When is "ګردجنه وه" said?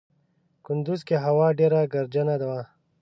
1.93-2.61